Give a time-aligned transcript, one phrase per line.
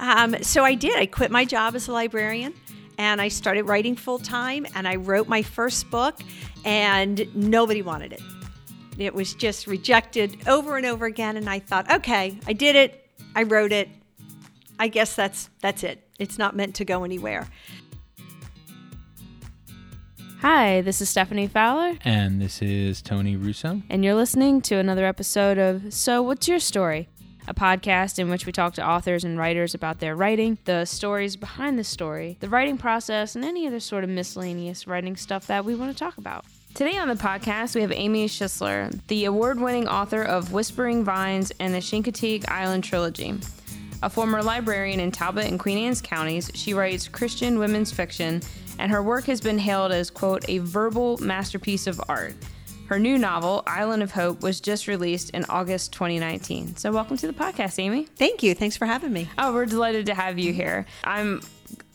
[0.00, 0.98] Um, so I did.
[0.98, 2.54] I quit my job as a librarian
[2.98, 6.18] and I started writing full time and I wrote my first book
[6.64, 8.22] and nobody wanted it.
[8.98, 13.06] It was just rejected over and over again and I thought, "Okay, I did it.
[13.36, 13.88] I wrote it.
[14.78, 16.02] I guess that's that's it.
[16.18, 17.46] It's not meant to go anywhere."
[20.40, 23.82] Hi, this is Stephanie Fowler, And this is Tony Russo.
[23.90, 27.08] and you're listening to another episode of So What's Your Story?
[27.50, 31.34] A podcast in which we talk to authors and writers about their writing, the stories
[31.34, 35.64] behind the story, the writing process, and any other sort of miscellaneous writing stuff that
[35.64, 36.44] we want to talk about.
[36.74, 41.50] Today on the podcast, we have Amy Schisler, the award winning author of Whispering Vines
[41.58, 43.34] and the Chincoteague Island Trilogy.
[44.00, 48.42] A former librarian in Talbot and Queen Anne's counties, she writes Christian women's fiction,
[48.78, 52.34] and her work has been hailed as, quote, a verbal masterpiece of art.
[52.90, 56.74] Her new novel, Island of Hope, was just released in August 2019.
[56.74, 58.06] So, welcome to the podcast, Amy.
[58.16, 58.52] Thank you.
[58.52, 59.30] Thanks for having me.
[59.38, 60.86] Oh, we're delighted to have you here.
[61.04, 61.40] I'm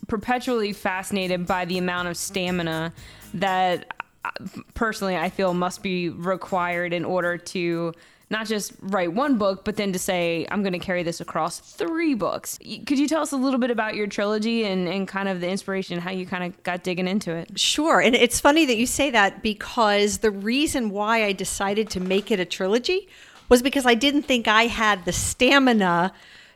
[0.07, 2.93] perpetually fascinated by the amount of stamina
[3.33, 4.29] that uh,
[4.73, 7.93] personally I feel must be required in order to
[8.29, 11.59] not just write one book, but then to say, I'm going to carry this across
[11.59, 12.57] three books.
[12.85, 15.47] Could you tell us a little bit about your trilogy and, and kind of the
[15.47, 17.59] inspiration, how you kind of got digging into it?
[17.59, 18.01] Sure.
[18.01, 22.31] And it's funny that you say that because the reason why I decided to make
[22.31, 23.07] it a trilogy
[23.47, 26.11] was because I didn't think I had the stamina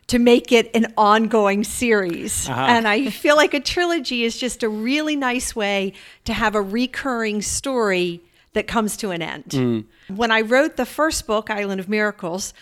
[0.08, 2.50] to make it an ongoing series.
[2.50, 2.60] Uh-huh.
[2.60, 5.94] And I feel like a trilogy is just a really nice way
[6.26, 8.22] to have a recurring story
[8.54, 9.46] that comes to an end.
[9.50, 9.86] Mm.
[10.08, 12.54] When I wrote the first book, Island of Miracles,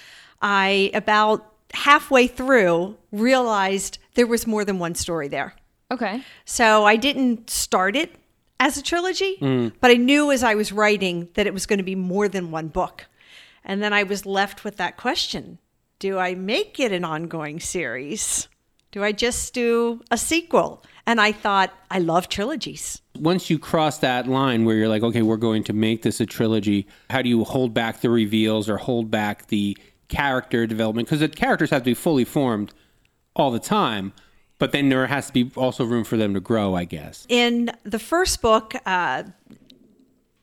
[0.41, 5.55] I about halfway through realized there was more than one story there.
[5.91, 6.21] Okay.
[6.45, 8.15] So I didn't start it
[8.59, 9.71] as a trilogy, mm.
[9.80, 12.52] but I knew as I was writing that it was going to be more than
[12.52, 13.05] one book.
[13.63, 15.59] And then I was left with that question
[15.99, 18.47] Do I make it an ongoing series?
[18.91, 20.83] Do I just do a sequel?
[21.08, 23.02] And I thought, I love trilogies.
[23.17, 26.26] Once you cross that line where you're like, okay, we're going to make this a
[26.26, 29.76] trilogy, how do you hold back the reveals or hold back the
[30.09, 31.08] character development?
[31.08, 32.73] Because the characters have to be fully formed
[33.36, 34.11] all the time,
[34.59, 37.26] but then there has to be also room for them to grow, I guess.
[37.30, 39.23] In the first book, uh,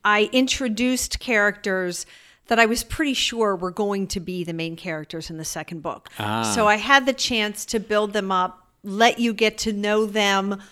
[0.02, 2.06] I introduced characters
[2.46, 5.82] that I was pretty sure were going to be the main characters in the second
[5.82, 6.08] book.
[6.18, 6.42] Ah.
[6.54, 10.62] So I had the chance to build them up, let you get to know them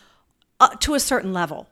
[0.60, 1.66] uh, to a certain level,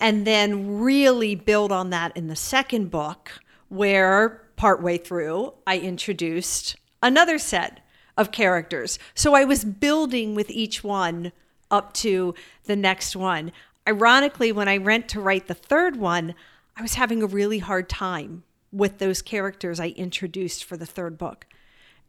[0.00, 3.30] and then really build on that in the second book,
[3.68, 8.98] where partway through I introduced another set of characters.
[9.14, 11.32] So I was building with each one
[11.70, 12.34] up to
[12.64, 13.52] the next one.
[13.88, 16.34] Ironically, when I went to write the third one,
[16.76, 18.42] I was having a really hard time
[18.72, 21.46] with those characters I introduced for the third book.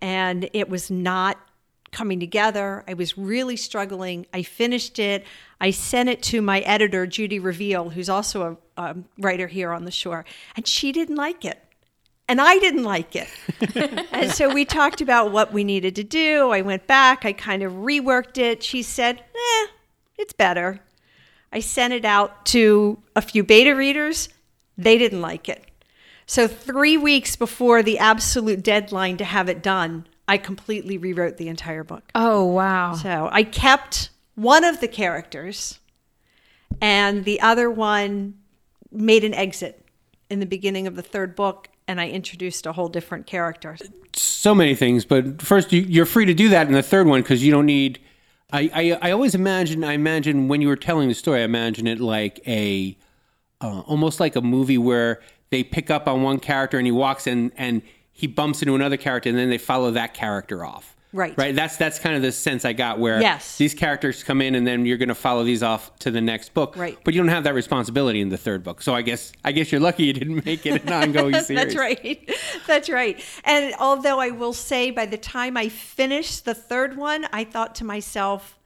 [0.01, 1.37] And it was not
[1.91, 2.83] coming together.
[2.87, 4.25] I was really struggling.
[4.33, 5.25] I finished it.
[5.59, 9.91] I sent it to my editor, Judy Reveal, who's also a, writer here on the
[9.91, 10.25] shore,
[10.55, 11.63] and she didn't like it.
[12.27, 13.27] And I didn't like it.
[14.11, 16.49] and so we talked about what we needed to do.
[16.49, 18.63] I went back, I kind of reworked it.
[18.63, 19.67] She said, eh,
[20.17, 20.79] it's better.
[21.51, 24.29] I sent it out to a few beta readers.
[24.77, 25.65] They didn't like it.
[26.25, 31.47] So, three weeks before the absolute deadline to have it done, I completely rewrote the
[31.47, 32.03] entire book.
[32.15, 32.93] Oh, wow.
[32.93, 35.79] So, I kept one of the characters,
[36.79, 38.35] and the other one
[38.91, 39.85] made an exit
[40.29, 43.77] in the beginning of the third book, and I introduced a whole different character.
[44.15, 47.21] so many things, but first you, you're free to do that in the third one
[47.21, 47.99] because you don't need.
[48.53, 51.87] I, I I always imagine I imagine when you were telling the story, I imagine
[51.87, 52.97] it like a
[53.61, 55.21] uh, almost like a movie where
[55.51, 58.97] they pick up on one character and he walks in and he bumps into another
[58.97, 60.95] character and then they follow that character off.
[61.13, 61.37] Right.
[61.37, 61.53] Right.
[61.53, 63.57] That's that's kind of the sense I got where Yes.
[63.57, 66.53] these characters come in and then you're going to follow these off to the next
[66.53, 66.77] book.
[66.77, 66.97] Right.
[67.03, 68.81] But you don't have that responsibility in the third book.
[68.81, 71.47] So I guess I guess you're lucky you didn't make it an ongoing series.
[71.61, 72.29] That's right.
[72.65, 73.21] That's right.
[73.43, 77.75] And although I will say, by the time I finished the third one, I thought
[77.75, 78.57] to myself,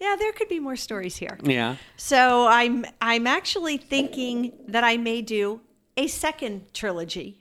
[0.00, 1.38] yeah, there could be more stories here.
[1.44, 1.76] Yeah.
[1.96, 5.60] So I'm I'm actually thinking that I may do
[5.96, 7.38] a second trilogy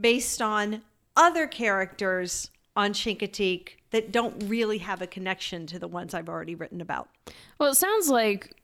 [0.00, 0.82] based on
[1.16, 6.54] other characters on Chincoteague that don't really have a connection to the ones I've already
[6.54, 7.08] written about.
[7.58, 8.54] Well, it sounds like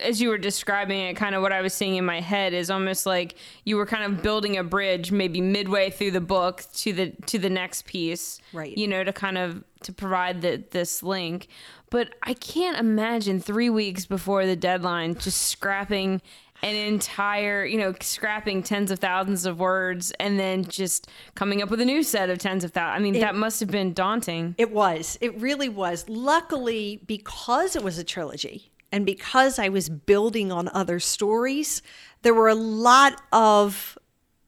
[0.00, 2.70] as you were describing it, kind of what I was seeing in my head is
[2.70, 3.34] almost like
[3.64, 7.38] you were kind of building a bridge maybe midway through the book to the to
[7.38, 8.40] the next piece.
[8.52, 8.76] Right.
[8.76, 11.48] You know, to kind of to provide the this link.
[11.90, 16.22] But I can't imagine three weeks before the deadline just scrapping
[16.64, 21.68] an entire, you know, scrapping tens of thousands of words and then just coming up
[21.68, 23.00] with a new set of tens of thousands.
[23.00, 24.54] I mean, that must have been daunting.
[24.56, 25.18] It was.
[25.20, 26.08] It really was.
[26.08, 31.82] Luckily, because it was a trilogy and because I was building on other stories,
[32.22, 33.98] there were a lot of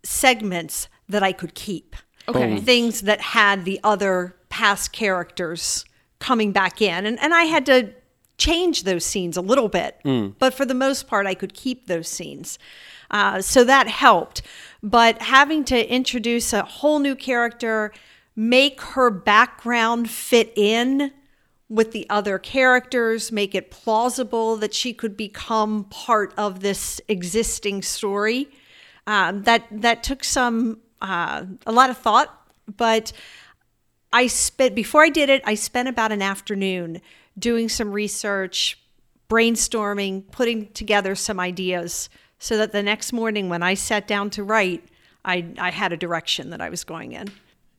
[0.02, 1.96] segments that I could keep.
[2.28, 2.58] Okay.
[2.58, 5.84] Things that had the other past characters
[6.18, 7.04] coming back in.
[7.04, 7.92] And, and I had to
[8.38, 9.98] change those scenes a little bit.
[10.38, 12.58] But for the most part, I could keep those scenes.
[13.10, 14.42] Uh, so that helped.
[14.82, 17.92] But having to introduce a whole new character,
[18.34, 21.12] make her background fit in
[21.68, 27.82] with the other characters, make it plausible that she could become part of this existing
[27.82, 28.48] story.
[29.06, 33.12] Um, that that took some uh, a lot of thought, but
[34.12, 35.42] I spent before I did it.
[35.44, 37.00] I spent about an afternoon
[37.38, 38.78] doing some research,
[39.28, 44.44] brainstorming, putting together some ideas, so that the next morning when I sat down to
[44.44, 44.84] write,
[45.24, 47.30] I I had a direction that I was going in.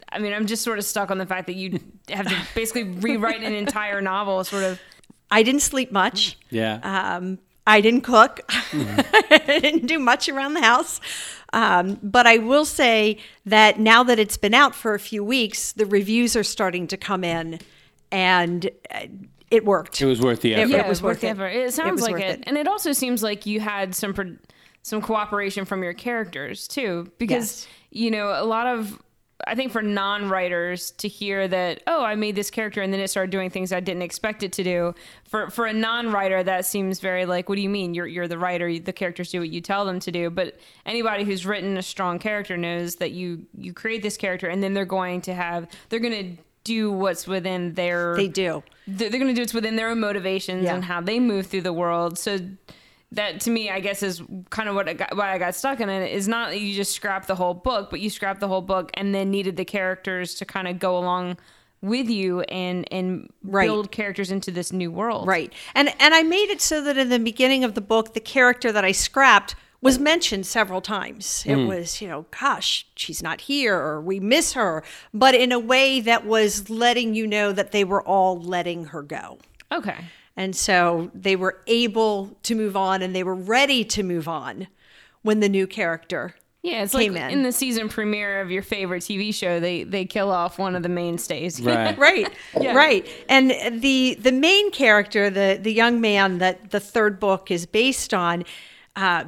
[0.10, 2.84] I mean, I'm just sort of stuck on the fact that you have to basically
[2.84, 4.80] rewrite an entire novel, sort of.
[5.30, 6.38] I didn't sleep much.
[6.50, 6.80] Yeah.
[6.84, 8.40] Um, I didn't cook.
[8.50, 11.02] I didn't do much around the house.
[11.52, 15.74] Um, but I will say that now that it's been out for a few weeks,
[15.74, 17.60] the reviews are starting to come in,
[18.12, 19.08] and uh,
[19.52, 20.02] it worked.
[20.02, 20.70] it was worth the effort.
[20.70, 20.78] Yeah.
[20.78, 21.32] Yeah, was worth the it.
[21.32, 21.48] effort.
[21.48, 22.40] It sounds was like it.
[22.40, 22.44] it.
[22.48, 24.38] and it also seems like you had some pro-
[24.84, 27.68] some cooperation from your characters too, because Yes.
[27.92, 29.02] you know a lot of.
[29.46, 33.08] I think for non-writers to hear that, oh, I made this character and then it
[33.10, 34.96] started doing things I didn't expect it to do.
[35.30, 37.94] For for a non-writer, that seems very like, what do you mean?
[37.94, 38.80] You're you're the writer.
[38.80, 40.32] The characters do what you tell them to do.
[40.32, 40.58] But
[40.88, 44.74] anybody who's written a strong character knows that you you create this character and then
[44.74, 48.64] they're going to have they're going to do what's within their They do.
[48.88, 50.76] They're going to do what's within their own motivations Yeah.
[50.76, 52.18] and how they move through the world.
[52.18, 52.40] So
[53.12, 55.80] that to me, I guess, is kind of what I got, why I got stuck
[55.80, 56.12] in it.
[56.12, 58.92] Is not that you just scrap the whole book, but you scrap the whole book
[58.96, 61.38] and then needed the characters to kind of go along
[61.82, 63.68] with you and and Right.
[63.68, 65.28] build characters into this new world.
[65.28, 65.54] Right.
[65.76, 68.72] And and I made it so that in the beginning of the book, the character
[68.72, 71.44] that I scrapped was mentioned several times.
[71.46, 74.84] It was, you know, gosh, she's not here or we miss her,
[75.14, 79.02] but in a way that was letting you know that they were all letting her
[79.04, 79.38] go.
[79.72, 79.98] Okay.
[80.36, 84.68] And so they were able to move on and they were ready to move on
[85.22, 87.40] when the new character Yeah, it's came like in.
[87.40, 90.84] in the season premiere of your favorite TV show, they they kill off one of
[90.84, 91.60] the mainstays.
[91.66, 91.98] Right.
[91.98, 92.74] right Yeah.
[92.74, 93.52] right and
[93.82, 98.44] the the main character the the young man that the third book is based on
[98.96, 99.26] uh,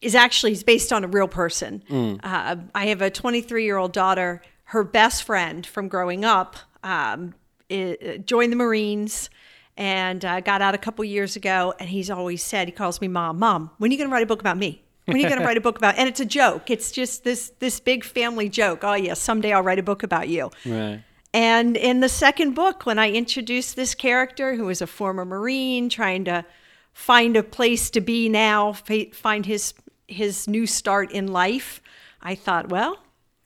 [0.00, 1.82] is actually is based on a real person.
[2.22, 4.42] Uh, i have a 23 year old daughter.
[4.64, 7.34] Her best friend from growing up um,
[7.70, 9.30] i joined the marines
[9.76, 13.08] and uh, got out a couple years ago and he's always said he calls me
[13.08, 14.82] mom mom when are you going to write a book about me?
[15.06, 16.70] When are you going to write a book about and it's a joke.
[16.70, 18.84] It's just this this big family joke.
[18.84, 20.50] Oh yeah someday i'll write a book about you.
[20.66, 21.02] Right.
[21.32, 25.88] and in the second book, when I introduced this character who was a former Marine
[25.88, 26.44] trying to
[26.92, 29.72] find a place to be now, find his
[30.08, 31.80] his new start in life,
[32.20, 32.98] I thought, well,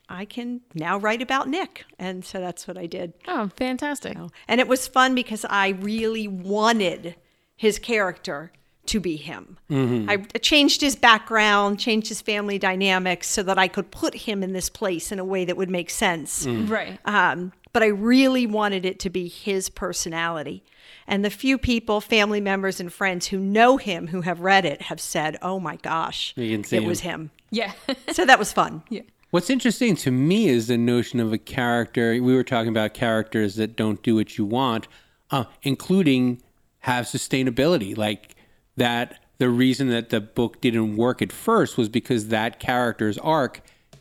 [0.08, 3.12] I can now write about Nick, and so that's what I did.
[3.26, 4.16] Oh, fantastic.
[4.48, 7.16] And it was fun because I really wanted
[7.56, 8.52] his character
[8.86, 9.58] to be him.
[9.70, 14.52] I changed his background, changed his family dynamics so that I could put him in
[14.52, 16.46] this place in a way that would make sense.
[16.46, 16.98] Right.
[17.04, 20.64] Um, but I really wanted it to be his personality.
[21.06, 24.82] And the few people, family members, and friends who know him, who have read it,
[24.82, 26.88] have said, "Oh my gosh, You can see it him.
[26.88, 27.72] was him." Yeah.
[28.12, 28.82] So that was fun.
[28.88, 29.02] yeah.
[29.30, 32.10] What's interesting to me is the notion of a character.
[32.22, 34.86] We were talking about characters that don't do what you want,
[35.30, 36.42] uh, including
[36.80, 37.96] have sustainability.
[37.96, 38.36] Like
[38.76, 43.60] that, the reason that the book didn't work at first was because that character's arc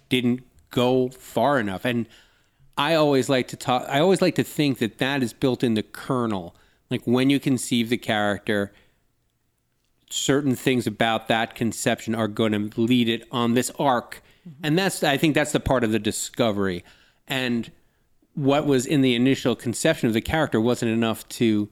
[0.09, 1.83] didn't go far enough.
[1.85, 2.07] And
[2.77, 3.85] I always like to talk.
[3.87, 6.55] I always like to think that that is built in the kernel.
[6.89, 8.71] Like when you conceive the character,
[10.13, 14.65] certain things about that conception are going to lead it on this arc mm-hmm.
[14.65, 16.83] and that's i think that's the part of the discovery
[17.27, 17.71] and
[18.33, 21.69] what was in the initial conception of the character wasn't enough to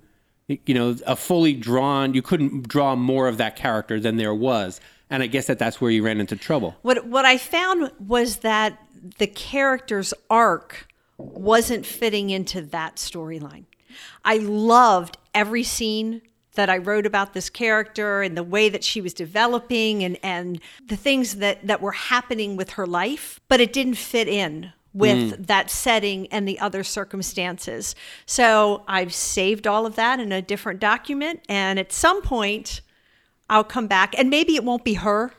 [0.66, 4.82] you know a fully drawn you couldn't draw more of that character than there was
[5.10, 8.38] and i guess that that's where you ran into trouble What what I found was
[8.38, 8.80] that
[9.18, 10.88] the character's arc
[11.18, 13.66] wasn't fitting into that storyline.
[14.24, 16.22] I loved every scene
[16.56, 20.60] that I wrote about this character and the way that she was developing and, and
[20.86, 25.48] the things that, that were happening with her life, but it didn't fit in with
[25.48, 27.96] that setting and the other circumstances.
[28.26, 31.42] So I've saved all of that in a different document.
[31.48, 32.82] And at some point,
[33.50, 35.32] I'll come back, and maybe it won't be her.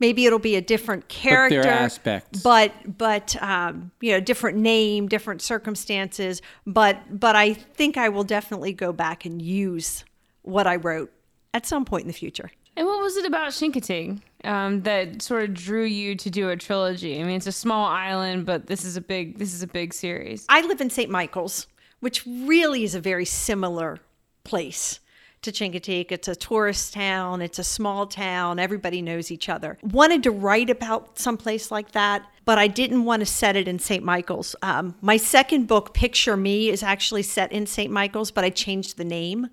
[0.00, 2.42] Maybe it'll be a different character, but aspects.
[2.42, 6.42] but but um, you know, different name, different circumstances.
[6.66, 10.04] But but I think I will definitely go back and use
[10.42, 11.12] what I wrote
[11.54, 12.50] at some point in the future.
[12.76, 16.56] And what was it about Chincoteague um, that sort of drew you to do a
[16.56, 17.20] trilogy?
[17.20, 19.94] I mean, it's a small island, but this is a big this is a big
[19.94, 20.46] series.
[20.48, 21.10] I live in St.
[21.10, 21.66] Michael's,
[22.00, 23.98] which really is a very similar
[24.44, 25.00] place
[25.42, 26.12] to Chincoteague.
[26.12, 29.76] It's a tourist town, it's a small town, everybody knows each other.
[29.82, 33.78] Wanted to write about someplace like that, but I didn't want to set it in
[33.78, 34.04] St.
[34.04, 34.54] Michael's.
[34.62, 37.90] Um, my second book, Picture Me, is actually set in St.
[37.90, 39.48] Michael's, but I changed the name.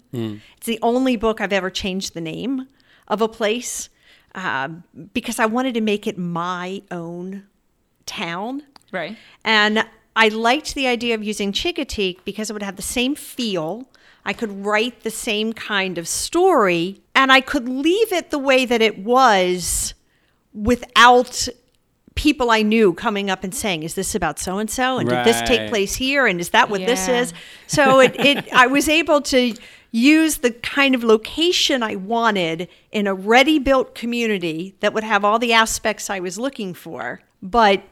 [0.57, 2.67] It's the only book I've ever changed the name
[3.07, 3.89] of a place
[4.35, 4.83] um,
[5.13, 7.43] because I wanted to make it my own
[8.05, 8.63] town.
[8.91, 9.17] Right.
[9.43, 13.87] And I liked the idea of using Chincoteague because it would have the same feel.
[14.25, 18.65] I could write the same kind of story and I could leave it the way
[18.65, 19.93] that it was
[20.53, 21.47] without
[22.15, 24.97] people I knew coming up and saying, "Is this about so and so?
[24.97, 26.27] And did this take place here?
[26.27, 27.33] And is that what this is?"
[27.67, 29.55] So it, it I was able to
[29.91, 35.39] use the kind of location I wanted in a ready-built community that would have all
[35.39, 37.83] the aspects I was looking for, but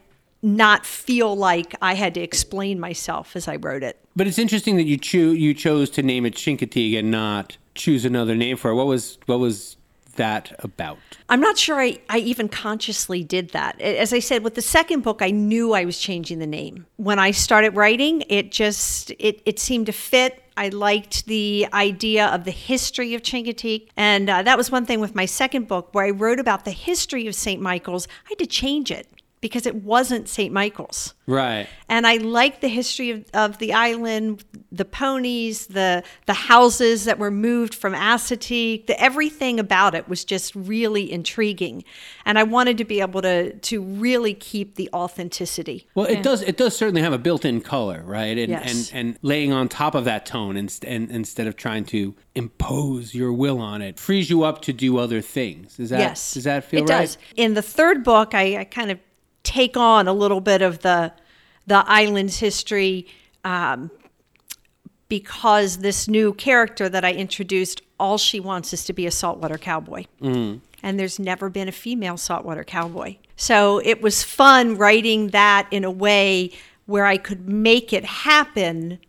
[0.42, 4.00] not feel like I had to explain myself as I wrote it.
[4.16, 8.06] But it's interesting that you cho- you chose to name it Chincoteague and not choose
[8.06, 8.76] another name for it.
[8.76, 9.77] What was what was
[10.18, 10.98] that about?
[11.30, 13.80] I'm not sure I, I even consciously did that.
[13.82, 16.86] As I said, with the second book, I knew I was changing the name.
[16.98, 20.44] When I started writing, it just it, it seemed to fit.
[20.58, 23.90] I liked the idea of the history of Chincoteague.
[23.96, 26.72] And uh, that was one thing with my second book where I wrote about the
[26.72, 27.62] history of St.
[27.62, 28.08] Michael's.
[28.26, 29.08] I had to change it
[29.40, 30.52] because it wasn't St.
[30.52, 31.14] Michael's.
[31.28, 31.68] Right.
[31.90, 37.20] And I like the history of, of the island, the ponies, the the houses that
[37.20, 41.84] were moved from Assateague, the everything about it was just really intriguing.
[42.26, 45.88] And I wanted to be able to to really keep the authenticity.
[45.96, 46.42] Well, it does.
[46.42, 48.38] It does certainly have a built-in color, right?
[48.38, 48.92] And Yes.
[48.92, 53.14] and, and laying on top of that tone, and, and instead of trying to impose
[53.14, 55.80] your will on it, frees you up to do other things.
[55.80, 56.34] Is that yes.
[56.34, 57.02] Does that feel it right?
[57.02, 57.18] does.
[57.36, 59.00] In the third book, I, I kind of
[59.48, 61.14] take on a little bit of the
[61.66, 63.08] the island's history
[63.44, 63.90] um,
[65.10, 69.58] because this new character that I introduced, all she wants is to be a saltwater
[69.58, 70.06] cowboy.
[70.22, 73.18] And there's never been a female saltwater cowboy.
[73.36, 76.52] So it was fun writing that in a way
[76.86, 79.00] where I could make it happen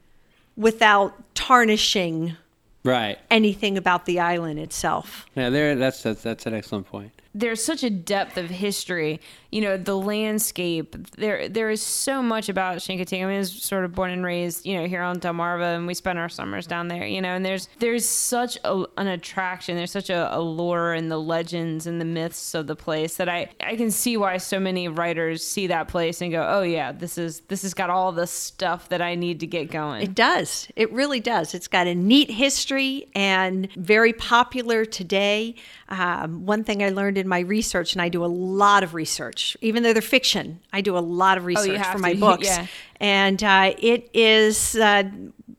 [0.56, 2.36] without tarnishing
[2.84, 3.18] Right.
[3.30, 5.26] anything about the island itself.
[5.36, 5.50] Yeah.
[5.50, 5.74] There.
[5.76, 7.12] That's that's that's an excellent point.
[7.38, 9.20] There's such a depth of history.
[9.50, 10.94] You know, the landscape.
[11.16, 13.22] There, there is so much about Chincoteague.
[13.22, 15.86] I mean, I was sort of born and raised, you know, here on Delmarva, and
[15.86, 17.06] we spend our summers down there.
[17.06, 19.76] You know, and there's there's such a, an attraction.
[19.76, 23.28] There's such a, a lore in the legends and the myths of the place that
[23.28, 26.92] I I can see why so many writers see that place and go, oh yeah,
[26.92, 30.02] this is this has got all the stuff that I need to get going.
[30.02, 30.68] It does.
[30.76, 31.54] It really does.
[31.54, 35.54] It's got a neat history and very popular today.
[35.90, 39.56] Um, one thing I learned in my research, and I do a lot of research,
[39.62, 42.46] even though they're fiction, I do a lot of research have for my to, books.
[42.46, 42.66] yeah.
[43.00, 45.04] And uh, it is uh,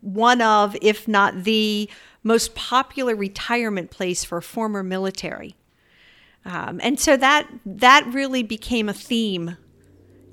[0.02, 1.90] one of, if not the
[2.22, 5.56] most popular retirement place for former military.
[6.46, 9.58] Um, and so that that really became a theme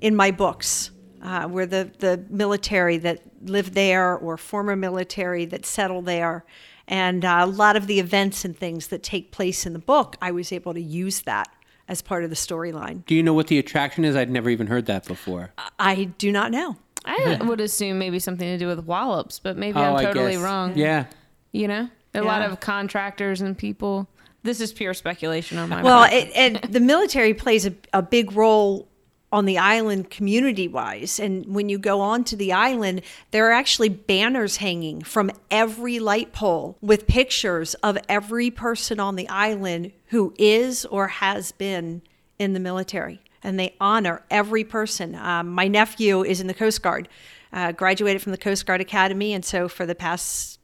[0.00, 0.90] in my books,
[1.22, 6.44] uh, where the, the military that lived there or former military that settled there,
[6.88, 10.16] and uh, a lot of the events and things that take place in the book,
[10.22, 11.48] I was able to use that
[11.88, 13.04] as part of the storyline.
[13.06, 14.16] Do you know what the attraction is?
[14.16, 15.52] I'd never even heard that before.
[15.78, 16.76] I do not know.
[17.04, 20.76] I would assume maybe something to do with Wallops, but maybe oh, I'm totally wrong.
[20.76, 21.06] Yeah.
[21.52, 24.08] You know, a lot of contractors and people.
[24.42, 26.12] This is pure speculation on my Well, part.
[26.12, 28.88] it, and the military plays a, a big role
[29.32, 31.18] on the island community wise.
[31.18, 33.02] And when you go onto the island,
[33.32, 39.16] there are actually banners hanging from every light pole with pictures of every person on
[39.16, 42.02] the island who is or has been
[42.38, 43.20] in the military.
[43.42, 45.14] And they honor every person.
[45.14, 47.08] Um, my nephew is in the Coast Guard,
[47.52, 49.32] uh, graduated from the Coast Guard Academy.
[49.32, 50.60] And so for the past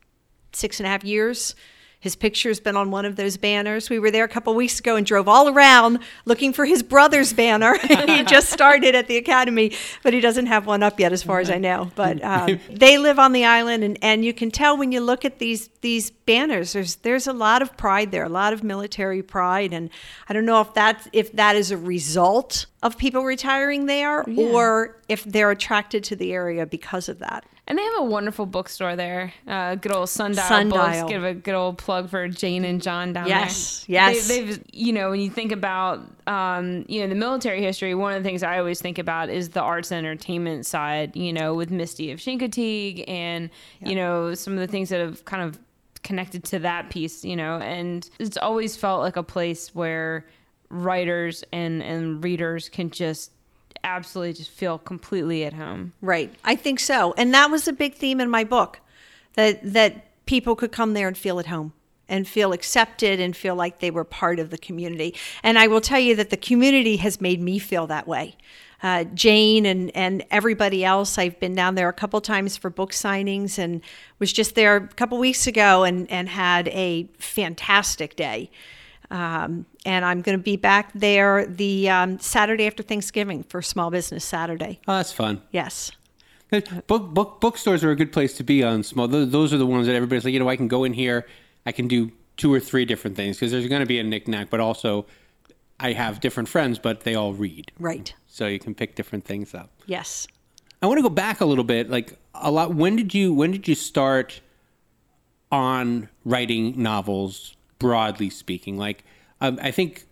[0.53, 1.55] six and a half years.
[2.03, 3.89] His picture's been on one of those banners.
[3.89, 7.33] We were there a couple weeks ago and drove all around looking for his brother's
[7.33, 7.79] banner.
[8.09, 11.39] he just started at the academy, but he doesn't have one up yet, as far
[11.39, 11.93] as I know.
[11.95, 15.25] But um, they live on the island, and, and you can tell when you look
[15.25, 16.73] at these these banners.
[16.73, 19.89] There's there's a lot of pride there, a lot of military pride, and
[20.29, 24.99] I don't know if that if that is a result of people retiring there or
[25.09, 27.45] if they're attracted to the area because of that.
[27.65, 29.33] And they have a wonderful bookstore there.
[29.47, 30.83] Uh, good old Sundial, Sundial.
[30.85, 31.03] Books.
[31.05, 33.95] Give a good old plug for Jane and John down Yes, there.
[33.95, 34.27] yes.
[34.27, 38.15] They, they've, you know, when you think about, um, you know, the military history, one
[38.15, 41.55] of the things I always think about is the arts and entertainment side, you know,
[41.55, 43.49] with Misty of Chincoteague and,
[43.81, 45.57] you know, some of the things that have kind of
[46.03, 50.27] connected to that piece, you know, and it's always felt like a place where
[50.69, 53.31] writers and, and readers can just
[53.85, 55.93] absolutely just feel completely at home.
[56.01, 56.33] Right.
[56.45, 57.15] I think so.
[57.17, 58.81] And that was a big theme in my book
[59.35, 61.73] that that people could come there and feel at home
[62.09, 65.15] and feel accepted and feel like they were part of the community.
[65.43, 68.37] And I will tell you that the community has made me feel that way.
[68.83, 72.91] Uh, Jane and, and everybody else, I've been down there a couple times for book
[72.91, 73.81] signings and
[74.19, 78.51] was just there a couple weeks ago and, and had a fantastic day.
[79.13, 83.91] Um, and I'm going to be back there the um, Saturday after Thanksgiving for Small
[83.91, 84.81] Business Saturday.
[84.89, 85.43] Oh, that's fun.
[85.51, 85.93] Yes.
[86.87, 89.09] Book book bookstores are a good place to be on small.
[89.09, 91.27] Those, those are the ones that everybody's like, you know, I can go in here,
[91.67, 94.51] I can do two or three different things because there's going to be a knickknack,
[94.51, 95.07] but also
[95.81, 98.15] I have different friends, but they all read, Right.
[98.27, 99.71] so you can pick different things up.
[99.87, 100.27] Yes.
[100.83, 101.89] I want to go back a little bit.
[101.91, 102.75] Like a lot.
[102.75, 104.41] When did you when did you start
[105.51, 107.57] on writing novels?
[107.83, 109.05] Broadly speaking, like
[109.41, 110.07] um, I think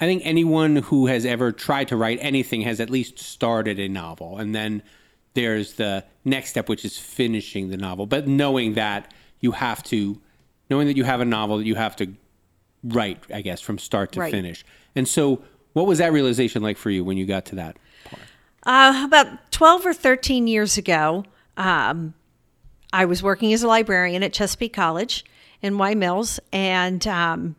[0.00, 3.88] I think anyone who has ever tried to write anything has at least started a
[3.88, 4.82] novel, and then
[5.34, 8.06] there's the next step, which is finishing the novel.
[8.06, 10.20] But knowing that you have to,
[10.68, 12.14] knowing that you have a novel that you have to
[12.84, 14.30] write, I guess, from start to Right.
[14.30, 14.64] finish.
[14.96, 15.42] And so,
[15.72, 18.22] what was that realization like for you when you got to that part?
[18.64, 21.24] Uh, about 12 or 13 years ago,
[21.56, 22.14] um,
[22.92, 25.24] I was working as a librarian at Chesapeake College
[25.62, 27.56] in Wye Mills, and um,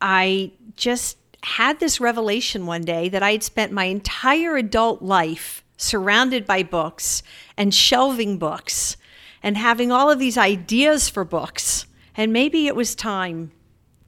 [0.00, 5.64] I just had this revelation one day that I had spent my entire adult life
[5.76, 7.22] surrounded by books
[7.56, 8.96] and shelving books
[9.42, 11.86] and having all of these ideas for books.
[12.16, 13.50] And maybe it was time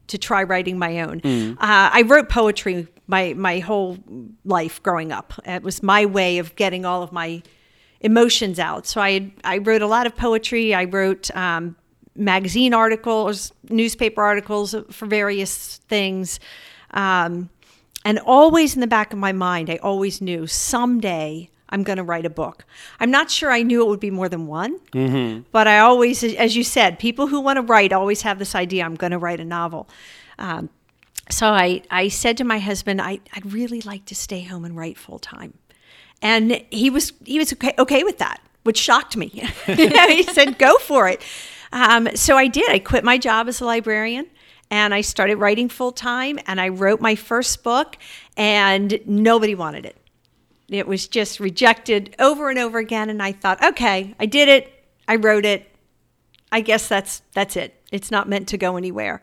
[0.06, 1.20] to try writing my own.
[1.58, 3.98] Uh, I wrote poetry my my whole
[4.44, 5.34] life growing up.
[5.44, 7.42] It was my way of getting all of my
[8.00, 8.86] emotions out.
[8.86, 10.74] So I I wrote a lot of poetry.
[10.74, 11.76] I wrote um,
[12.16, 16.40] magazine articles, newspaper articles for various things.
[16.92, 17.50] Um,
[18.04, 22.04] and always in the back of my mind, I always knew someday I'm going to
[22.04, 22.64] write a book.
[23.00, 24.78] I'm not sure I knew it would be more than one,
[25.50, 28.84] but I always, as you said, people who want to write always have this idea
[28.84, 29.88] I'm going to write a novel.
[30.38, 30.70] Um,
[31.28, 34.76] so I, I said to my husband, I, I'd really like to stay home and
[34.76, 35.54] write full time.
[36.22, 39.26] And he was he was okay, okay with that, which shocked me.
[39.66, 41.22] he said, "Go for it."
[41.72, 42.70] Um, so I did.
[42.70, 44.26] I quit my job as a librarian
[44.70, 46.38] and I started writing full time.
[46.46, 47.96] And I wrote my first book,
[48.36, 49.96] and nobody wanted it.
[50.68, 53.08] It was just rejected over and over again.
[53.10, 54.84] And I thought, okay, I did it.
[55.06, 55.70] I wrote it.
[56.50, 57.74] I guess that's that's it.
[57.92, 59.22] It's not meant to go anywhere.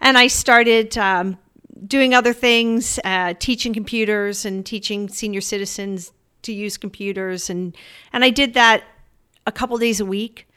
[0.00, 1.38] And I started um,
[1.86, 7.76] doing other things, uh, teaching computers and teaching senior citizens to use computers, and
[8.12, 8.82] and I did that
[9.46, 10.48] a couple days a week.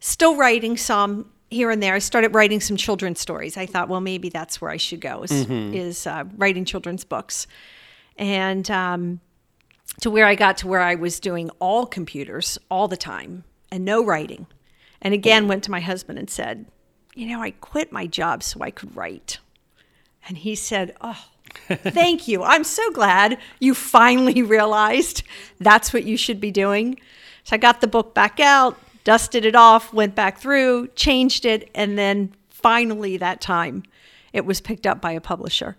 [0.00, 1.94] Still writing some here and there.
[1.94, 3.56] I started writing some children's stories.
[3.56, 7.46] I thought, well, maybe that's where I should go is, is uh, writing children's books,
[8.16, 9.20] and um,
[10.00, 13.84] to where I got to where I was doing all computers all the time and
[13.84, 14.46] no writing.
[15.02, 16.66] And again, went to my husband and said,
[17.14, 19.38] You know, I quit my job so I could write.
[20.28, 21.24] And he said, Oh,
[21.68, 22.42] thank you.
[22.42, 25.22] I'm so glad you finally realized
[25.58, 27.00] that's what you should be doing.
[27.44, 31.70] So I got the book back out, dusted it off, went back through, changed it,
[31.74, 33.82] and then finally that time
[34.32, 35.76] it was picked up by a publisher.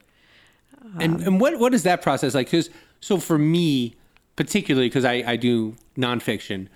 [1.00, 2.48] And and what what is that process like?
[2.48, 3.96] Because so for me,
[4.36, 6.68] particularly because I I do nonfiction,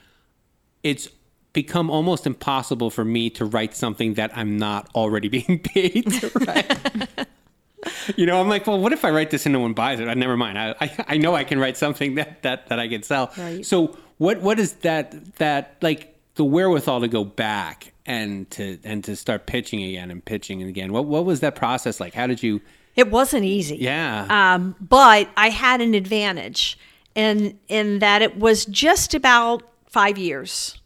[0.83, 1.09] it's
[1.53, 6.31] become almost impossible for me to write something that I'm not already being paid to
[6.45, 7.27] write.
[8.15, 10.07] you know, I'm like, well, what if I write this and no one buys it?
[10.07, 10.59] I never mind.
[10.59, 13.31] I, I I know I can write something that that that I can sell.
[13.37, 13.65] Right.
[13.65, 19.03] So what what is that that like the wherewithal to go back and to and
[19.03, 20.93] to start pitching again and pitching again?
[20.93, 22.13] What what was that process like?
[22.13, 22.61] How did you?
[22.95, 23.77] It wasn't easy.
[23.77, 24.27] Yeah.
[24.29, 26.77] Um, but I had an advantage
[27.15, 30.79] in in that it was just about five years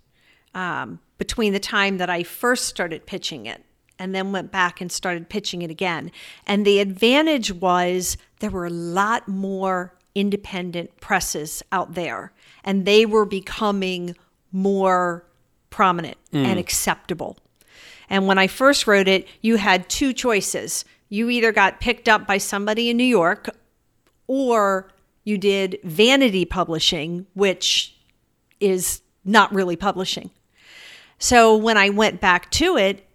[0.54, 3.64] um, between the time that I first started pitching it
[3.98, 6.12] and then went back and started pitching it again.
[6.48, 12.32] And the advantage was there were a lot more independent presses out there,
[12.64, 14.16] and they were becoming
[14.52, 15.26] more
[15.70, 16.60] prominent and mm.
[16.60, 17.38] acceptable.
[18.10, 20.84] And when I first wrote it, you had two choices.
[21.10, 23.50] You either got picked up by somebody in New York
[24.28, 24.92] or
[25.24, 27.96] you did vanity publishing, which
[28.60, 30.32] is not really publishing.
[31.20, 33.06] So when I went back to it,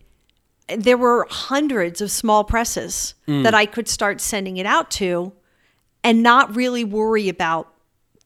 [0.69, 3.43] there were hundreds of small presses mm.
[3.43, 5.33] that I could start sending it out to
[6.03, 7.73] and not really worry about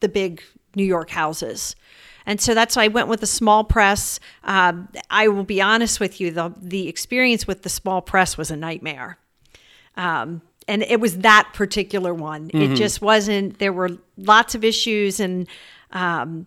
[0.00, 0.42] the big
[0.74, 1.74] New York houses.
[2.28, 4.20] And so that's why I went with a small press.
[4.44, 8.50] Um, I will be honest with you, the, the experience with the small press was
[8.50, 9.16] a nightmare.
[9.96, 12.50] Um, and it was that particular one.
[12.52, 15.48] It just wasn't, there were lots of issues and
[15.90, 16.46] um,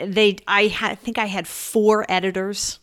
[0.00, 2.78] they, I had, I think I had four editors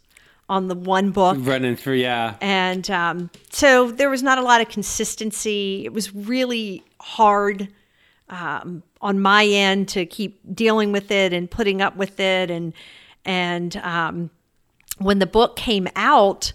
[0.48, 1.38] on the one book.
[1.40, 2.36] Running through, yeah.
[2.42, 5.84] And um, so there was not a lot of consistency.
[5.84, 7.70] It was really hard
[8.34, 12.50] um, on my end to keep dealing with it and putting up with it.
[12.50, 12.74] And
[13.26, 14.30] and um,
[14.98, 16.54] when the book came out,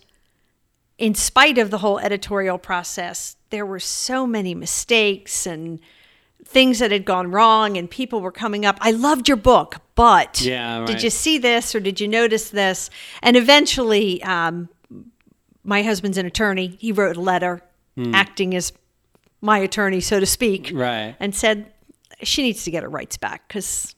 [0.98, 5.78] in spite of the whole editorial process, there were so many mistakes and
[6.44, 8.78] things that had gone wrong, and people were coming up.
[8.80, 12.90] I loved your book, but Yeah, did you see this or did you notice this?
[13.22, 14.68] And eventually, um,
[15.62, 16.76] my husband's an attorney.
[16.80, 17.62] He wrote a letter
[18.14, 18.72] acting as
[19.40, 21.14] my attorney, so to speak, Right.
[21.20, 21.72] and said
[22.22, 23.94] she needs to get her rights back because,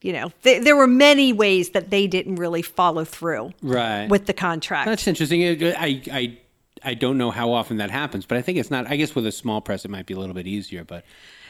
[0.00, 4.08] you know, th- there were many ways that they didn't really follow through Right.
[4.08, 4.86] with the contract.
[4.86, 5.42] That's interesting.
[5.76, 6.38] I, I,
[6.84, 8.86] I don't know how often that happens, but I think it's not.
[8.86, 10.82] I guess with a small press, it might be a little bit easier.
[10.84, 11.04] But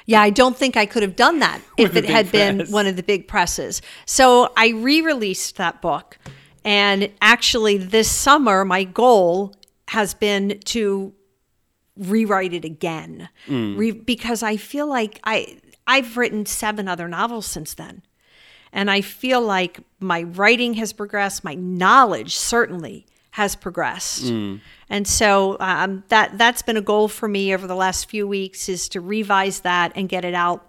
[0.05, 2.71] Yeah, I don't think I could have done that if it had been press.
[2.71, 3.81] one of the big presses.
[4.05, 6.19] So I re released that book.
[6.65, 9.55] And actually, this summer, my goal
[9.89, 11.13] has been to
[11.97, 13.29] rewrite it again
[13.77, 18.03] Re- because I feel like I, I've written seven other novels since then.
[18.73, 24.25] And I feel like my writing has progressed, my knowledge certainly has progressed.
[24.89, 28.69] And so um, that that's been a goal for me over the last few weeks
[28.69, 30.67] is to revise that and get it out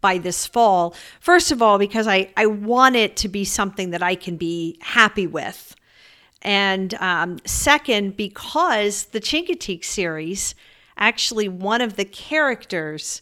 [0.00, 0.94] by this fall.
[1.20, 4.78] First of all, because I, I want it to be something that I can be
[4.80, 5.74] happy with.
[6.46, 10.54] And um, second, because the Chincoteague series,
[10.96, 13.20] actually one of the characters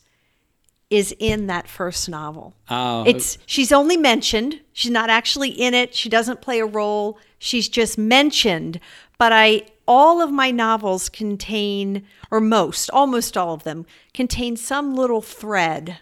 [0.91, 2.55] is in that first novel.
[2.69, 3.03] Oh.
[3.07, 4.61] it's she's only mentioned.
[4.75, 5.95] She's not actually in it.
[5.95, 7.19] She doesn't play a role.
[7.39, 8.79] She's just mentioned.
[9.17, 14.95] But I all of my novels contain, or most, almost all of them, contain some
[14.95, 15.99] little thread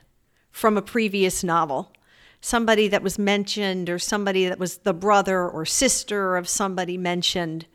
[0.51, 1.92] from a previous novel.
[2.43, 7.67] Somebody that was mentioned, or somebody that was the brother or sister of somebody mentioned.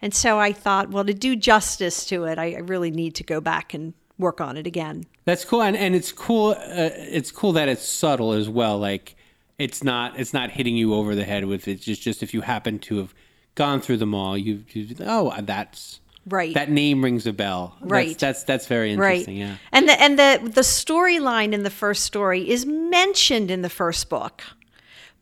[0.00, 3.40] And so I thought, well, to do justice to it, I, really need to go
[3.40, 5.04] back and work on it again.
[5.24, 6.52] That's cool, and, and it's cool.
[6.52, 8.78] Uh, it's cool that it's subtle as well.
[8.78, 9.16] Like
[9.58, 11.80] it's not it's not hitting you over the head with it.
[11.80, 13.14] Just just if you happen to have
[13.54, 16.54] gone through them all, you, you oh that's Right.
[16.54, 17.76] That name rings a bell.
[17.80, 18.18] Right.
[18.18, 19.36] That's that's, very right interesting.
[19.36, 19.56] Yeah.
[19.72, 24.08] and the and the the storyline in the first story is mentioned in the first
[24.08, 24.42] book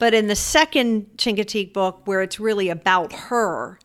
[0.00, 3.78] but in the second chincoteague book where it's really about her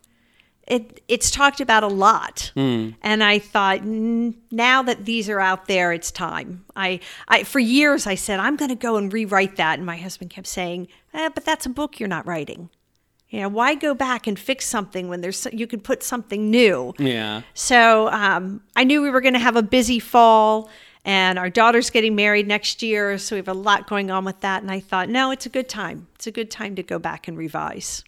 [0.68, 5.68] it it's talked about a lot and i thought "Mm, now that these are out
[5.68, 9.58] there it's time i i for years i said i'm going to go and rewrite
[9.58, 12.70] that and my husband kept saying eh, but that's a book you're not writing
[13.30, 16.94] you know why go back and fix something when there's you could put something new
[17.00, 17.42] Yeah.
[17.54, 20.70] so um, I knew we were going to have a busy fall,
[21.04, 24.40] and our daughter's getting married next year, so we have a lot going on with
[24.42, 24.62] that.
[24.64, 26.08] And I thought, no, it's a good time.
[26.16, 28.04] It's a good time to go back and revise.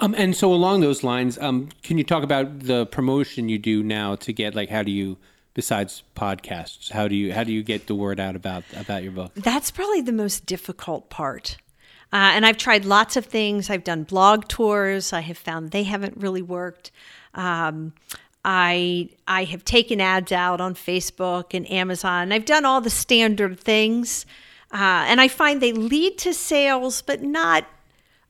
[0.00, 3.82] Um, and so along those lines, um, can you talk about the promotion you do
[3.82, 5.16] now to get like how do you
[5.54, 9.12] besides podcasts how do you how do you get the word out about about your
[9.12, 9.32] book?
[9.34, 11.56] That's probably the most difficult part.
[12.12, 13.68] Uh, and I've tried lots of things.
[13.68, 15.12] I've done blog tours.
[15.12, 16.90] I have found they haven't really worked.
[17.34, 17.92] Um,
[18.44, 22.32] I I have taken ads out on Facebook and Amazon.
[22.32, 24.24] I've done all the standard things,
[24.72, 27.66] uh, and I find they lead to sales, but not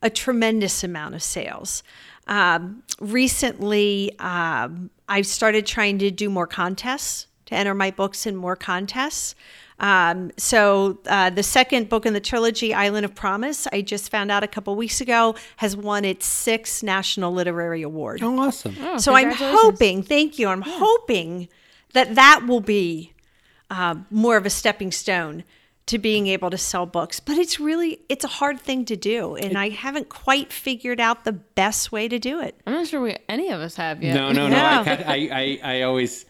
[0.03, 1.83] a tremendous amount of sales.
[2.27, 8.37] Um, recently, um, I've started trying to do more contests to enter my books in
[8.37, 9.35] more contests.
[9.81, 14.31] Um, so uh, the second book in the trilogy, Island of Promise, I just found
[14.31, 18.21] out a couple weeks ago, has won its sixth National Literary Award.
[18.23, 18.77] Oh, awesome!
[18.99, 21.49] so I'm hoping, thank you, I'm hoping
[21.93, 23.13] that that will be
[23.71, 25.45] uh, more of a stepping stone
[25.87, 27.19] to being able to sell books.
[27.19, 31.25] But it's really it's a hard thing to do, and I haven't quite figured out
[31.25, 32.61] the best way to do it.
[32.67, 34.15] I'm not sure we any of us have yet.
[34.15, 34.57] No, no, no.
[34.57, 35.05] Yeah.
[35.07, 36.27] I, I, I, I always,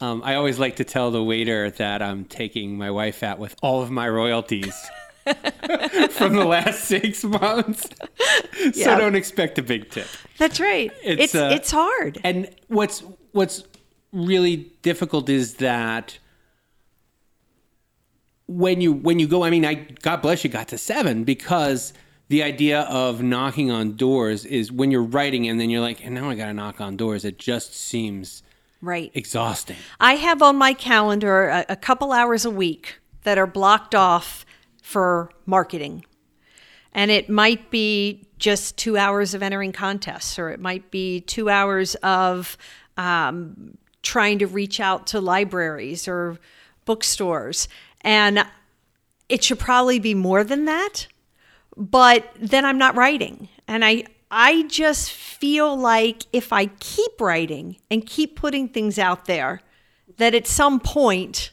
[0.00, 3.54] um, I always like to tell the waiter that I'm taking my wife out with
[3.62, 4.74] all of my royalties
[6.10, 7.88] from the last six months.
[8.72, 10.06] so don't expect a big tip.
[10.38, 10.90] That's right.
[11.02, 12.18] It's, It's uh, it's hard.
[12.24, 13.64] And what's what's
[14.12, 16.18] really difficult is that
[18.46, 21.92] when you when you go, I mean, I God bless you got to seven because
[22.28, 26.14] the idea of knocking on doors is when you're writing and then you're like, and
[26.14, 27.24] now I got to knock on doors.
[27.24, 28.42] It just seems
[28.82, 29.10] Right.
[29.14, 29.76] exhausting.
[29.98, 34.46] I have on my calendar a, a couple hours a week that are blocked off
[34.82, 36.04] for marketing.
[36.92, 41.50] And it might be just two hours of entering contests, or it might be two
[41.50, 42.56] hours of
[42.96, 46.38] um, trying to reach out to libraries or
[46.86, 47.68] bookstores.
[48.00, 48.44] And
[49.28, 51.06] it should probably be more than that
[51.76, 53.48] but then I'm not writing.
[53.66, 59.24] And I I just feel like if I keep writing and keep putting things out
[59.24, 59.60] there,
[60.18, 61.50] that at some point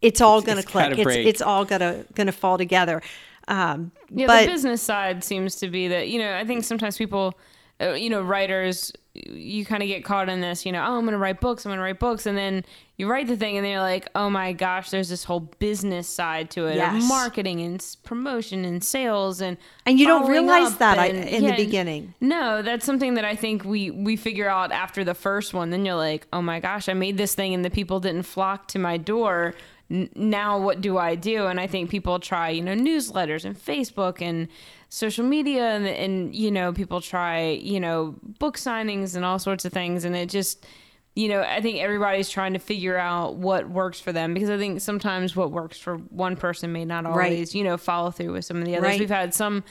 [0.00, 0.98] it's all going to click.
[0.98, 3.02] It's it's all gonna going to fall together.
[3.48, 6.96] Um, Yeah, but the business side seems to be that you know I think sometimes
[6.96, 7.38] people,
[7.82, 10.64] Uh, you know, writers, you kind of get caught in this.
[10.64, 11.66] You know, oh, I'm going to write books.
[11.66, 12.64] I'm going to write books, and then
[12.96, 16.06] you write the thing, and then you're like, oh my gosh, there's this whole business
[16.06, 17.02] side to it, Yes.
[17.02, 21.56] of marketing and promotion and sales, and And you don't realize that and- in the
[21.56, 22.14] beginning.
[22.20, 25.70] No, that's something that I think we we figure out after the first one.
[25.70, 28.68] Then you're like, oh my gosh, I made this thing, and the people didn't flock
[28.68, 29.54] to my door.
[29.90, 31.46] N- now what do I do?
[31.48, 34.48] And I think people try, you know, newsletters and Facebook and
[34.94, 39.64] social media, and, and you know, people try, you know, book signings and all sorts
[39.64, 40.66] of things, and it just.
[41.14, 44.56] You know, I think everybody's trying to figure out what works for them because I
[44.56, 47.32] think sometimes what works for one person may not Right.
[47.32, 48.88] always, you know, follow through with some of the others.
[48.92, 48.98] Right.
[48.98, 49.62] We've had some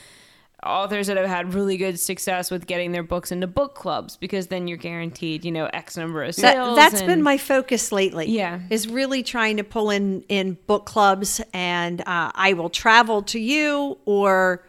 [0.64, 4.46] authors that have had really good success with getting their books into book clubs because
[4.46, 6.76] then you're guaranteed, you know, X number of that, sales.
[6.76, 8.26] that's and- been my focus lately.
[8.30, 8.60] Yeah.
[8.70, 13.40] is really trying to pull in in book clubs, and uh, I will travel to
[13.40, 14.64] you, or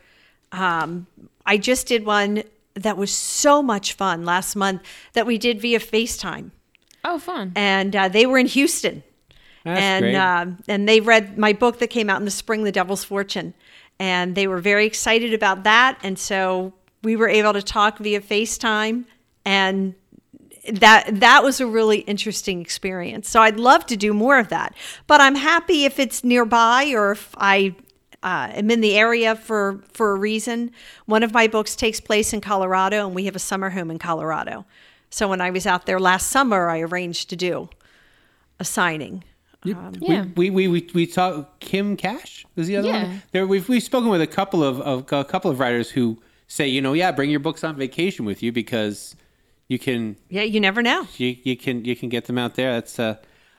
[0.54, 1.08] um,
[1.46, 2.44] I just did one
[2.76, 4.82] that was so much fun last month
[5.14, 6.52] that we did via FaceTime,
[7.04, 7.52] oh fun.
[7.56, 9.04] and uh, they were in Houston,
[9.64, 10.16] That's and great.
[10.16, 13.54] um, and they read my book that came out in the spring, The Devil's Fortune,
[14.00, 18.22] and they were very excited about that, and so we were able to talk via
[18.22, 19.06] FaceTime,
[19.46, 19.94] and
[20.72, 23.30] that that was a really interesting experience.
[23.30, 24.74] So I'd love to do more of that,
[25.08, 27.76] but I'm happy if it's nearby or if I.
[28.24, 30.72] Uh, am in the area for for a reason.
[31.06, 34.00] One of my books takes place in Colorado, and we have a summer home in
[34.00, 34.66] Colorado.
[35.10, 37.70] So when I was out there last summer, I arranged to do
[38.60, 39.24] a signing.
[39.66, 40.26] yeah.
[40.36, 43.04] We we we we talked Kim Cash was the other Yeah.
[43.08, 43.22] one.
[43.32, 46.68] There we've we've spoken with a couple of, of a couple of writers who say
[46.68, 49.16] you know yeah bring your books on vacation with you because
[49.68, 51.08] you can Yeah, you never know.
[51.18, 52.74] you, you can you can get them out there.
[52.74, 53.16] That's uh,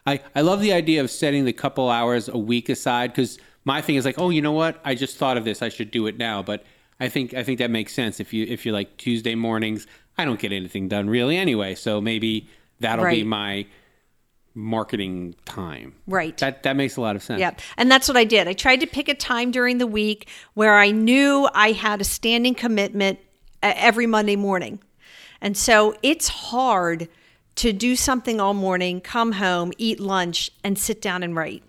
[0.07, 3.81] I I love the idea of setting the couple hours a week aside because my
[3.81, 6.07] thing is like oh you know what I just thought of this I should do
[6.07, 6.64] it now but
[7.00, 10.24] I think I think that makes sense if you if you're like Tuesday mornings I
[10.24, 12.48] don't get anything done really anyway so maybe
[12.81, 13.66] that'll be my
[14.55, 15.94] marketing time.
[16.07, 16.37] Right.
[16.38, 17.40] That that makes a lot of sense.
[17.40, 17.55] Yeah.
[17.77, 18.48] And that's what I did.
[18.48, 22.05] I tried to pick a time during the week where I knew I had a
[22.05, 23.18] standing commitment
[23.62, 24.81] every Monday morning.
[25.40, 27.09] And so it's hard
[27.57, 31.62] to do something all morning, come home, eat lunch, and sit down and write.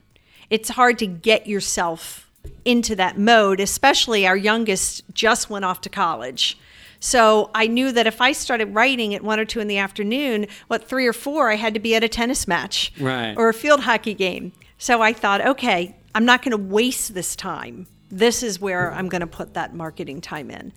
[0.50, 2.30] It's hard to get yourself
[2.64, 6.58] into that mode, especially our youngest just went off to college.
[7.00, 10.48] So I knew that if I started writing at one or two in the afternoon,
[10.68, 13.36] what three or four, I had to be at a tennis match Right.
[13.38, 14.54] or a field hockey game.
[14.78, 17.88] So I thought, okay, I'm not going to waste this time.
[18.10, 20.72] This is where I'm going to put that marketing time in.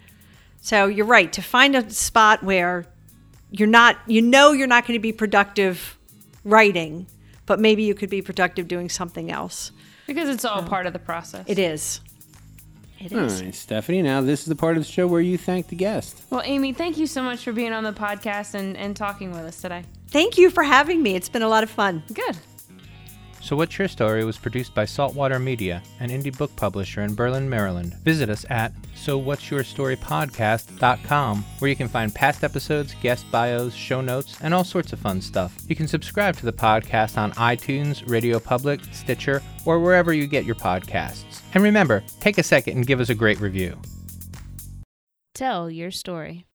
[0.60, 2.86] So you're right to find a spot where
[3.50, 5.96] you're not, you know, you're not going to be productive
[6.44, 7.06] writing,
[7.48, 9.72] but maybe you could be productive doing something else.
[10.06, 11.44] Because it's all part of the process.
[11.48, 12.00] It is.
[13.00, 13.42] It All is.
[13.42, 14.02] right, Stephanie.
[14.02, 16.22] Now this is the part of the show where you thank the guest.
[16.30, 19.40] Well, Amy, thank you so much for being on the podcast and, and talking with
[19.40, 19.84] us today.
[20.08, 21.14] Thank you for having me.
[21.14, 22.02] It's been a lot of fun.
[22.12, 22.36] Good.
[23.40, 27.48] So What's Your Story was produced by Saltwater Media, an indie book publisher in Berlin,
[27.48, 27.94] Maryland.
[28.04, 34.52] Visit us at sowhatsyourstorypodcast.com where you can find past episodes, guest bios, show notes, and
[34.52, 35.56] all sorts of fun stuff.
[35.68, 40.44] You can subscribe to the podcast on iTunes, Radio Public, Stitcher, or wherever you get
[40.44, 41.40] your podcasts.
[41.54, 43.78] And remember, take a second and give us a great review.
[45.34, 46.47] Tell your story.